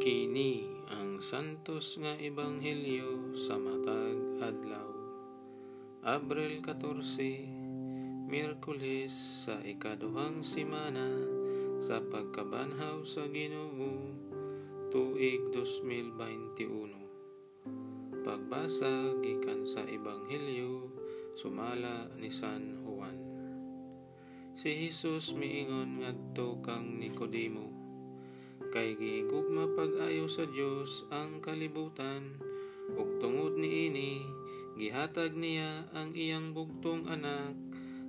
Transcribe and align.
Kini 0.00 0.64
ang 0.88 1.20
santos 1.20 2.00
nga 2.00 2.16
ebanghelyo 2.16 3.36
sa 3.36 3.60
matag 3.60 4.16
adlaw. 4.40 4.88
Abril 6.00 6.64
14, 6.64 8.24
Miyerkules 8.24 9.12
sa 9.44 9.60
ikaduhang 9.60 10.40
simana 10.40 11.04
sa 11.84 12.00
pagkabanhaw 12.00 13.04
sa 13.04 13.28
Ginoo 13.28 14.16
tuig 14.88 15.52
2021. 15.52 18.24
Pagbasa 18.24 19.20
gikan 19.20 19.68
sa 19.68 19.84
ebanghelyo 19.84 20.96
sumala 21.36 22.08
ni 22.16 22.32
San 22.32 22.88
Juan. 22.88 23.20
Si 24.56 24.80
Jesus 24.80 25.36
miingon 25.36 26.00
ngadto 26.00 26.56
kang 26.64 26.96
Nikodemo 26.96 27.89
kay 28.70 28.94
gihigugma 28.94 29.66
pag-ayo 29.74 30.30
sa 30.30 30.46
Dios 30.46 31.02
ang 31.10 31.42
kalibutan. 31.42 32.38
Ug 32.94 33.18
tungod 33.18 33.58
niini 33.58 34.22
gihatag 34.78 35.34
niya 35.34 35.90
ang 35.90 36.14
iyang 36.14 36.54
bugtong 36.54 37.10
anak. 37.10 37.58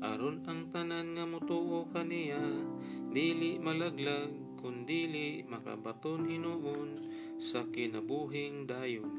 Aron 0.00 0.44
ang 0.48 0.72
tanan 0.72 1.16
nga 1.16 1.24
motuo 1.28 1.88
kaniya 1.92 2.40
dili 3.12 3.60
malaglag 3.60 4.32
kundili 4.60 5.44
makabaton 5.44 6.24
hinuon 6.28 7.00
sa 7.36 7.64
kinabuhing 7.68 8.64
dayon. 8.64 9.12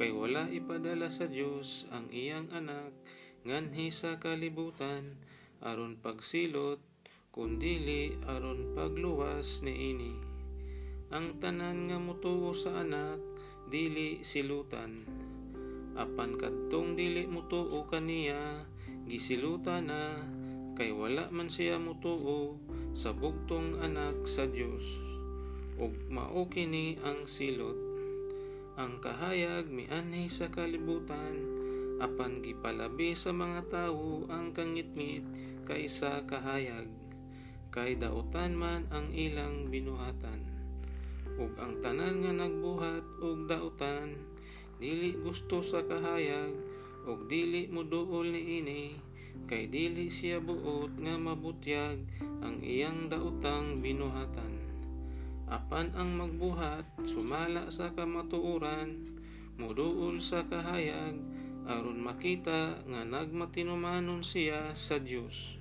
Kay 0.00 0.12
wala 0.16 0.48
ipadala 0.48 1.12
sa 1.12 1.28
Dios 1.28 1.84
ang 1.92 2.08
iyang 2.08 2.48
anak 2.48 2.96
nganhi 3.44 3.92
sa 3.92 4.16
kalibutan 4.20 5.16
aron 5.60 5.96
pagsilot 6.00 6.80
kundili 7.32 8.16
aron 8.28 8.72
pagluwas 8.76 9.60
niini 9.64 10.29
ang 11.10 11.42
tanan 11.42 11.90
nga 11.90 11.98
mutuo 11.98 12.54
sa 12.54 12.86
anak 12.86 13.18
dili 13.66 14.22
silutan. 14.22 15.02
Apan 15.98 16.38
kadtong 16.38 16.94
dili 16.94 17.26
mutuo 17.26 17.82
kaniya 17.90 18.62
gisilutan 19.10 19.90
na 19.90 20.22
kay 20.78 20.94
wala 20.94 21.26
man 21.34 21.50
siya 21.50 21.82
mutuo 21.82 22.62
sa 22.94 23.10
bugtong 23.10 23.82
anak 23.82 24.22
sa 24.22 24.46
Dios. 24.46 24.86
Ug 25.82 25.90
mao 26.14 26.46
kini 26.46 26.94
ang 27.02 27.26
silot. 27.26 27.74
Ang 28.78 29.02
kahayag 29.02 29.66
mianhi 29.66 30.30
sa 30.30 30.46
kalibutan 30.46 31.42
apan 31.98 32.38
gipalabi 32.38 33.18
sa 33.18 33.34
mga 33.34 33.66
tawo 33.66 34.30
ang 34.30 34.54
kangitngit 34.54 35.26
kaysa 35.66 36.22
kahayag. 36.30 36.86
Kay 37.74 37.98
dautan 37.98 38.54
man 38.54 38.86
ang 38.94 39.10
ilang 39.10 39.74
binuhatan 39.74 40.59
ug 41.38 41.52
ang 41.60 41.78
tanan 41.84 42.24
nga 42.24 42.32
nagbuhat 42.34 43.04
og 43.22 43.46
dautan 43.46 44.18
dili 44.80 45.14
gusto 45.20 45.60
sa 45.60 45.84
kahayag 45.84 46.56
ug 47.04 47.28
dili 47.28 47.68
moduol 47.68 48.32
niini 48.32 48.96
kay 49.46 49.70
dili 49.70 50.10
siya 50.10 50.42
buot 50.42 50.96
nga 50.98 51.14
mabutyag 51.14 52.00
ang 52.40 52.62
iyang 52.64 53.12
daotang 53.12 53.78
binuhatan. 53.78 54.58
Apan 55.50 55.90
ang 55.98 56.14
magbuhat 56.14 56.86
sumala 57.02 57.66
sa 57.74 57.90
kamatuoran 57.90 59.02
moduol 59.58 60.22
sa 60.22 60.46
kahayag 60.46 61.18
aron 61.66 62.00
makita 62.00 62.80
nga 62.86 63.02
nagmatinumanon 63.02 64.22
siya 64.22 64.72
sa 64.72 64.96
Dios 65.02 65.58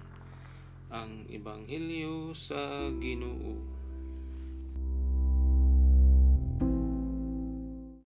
ang 0.89 1.29
ebanghelyo 1.29 2.33
sa 2.33 2.89
Ginoo 2.97 3.78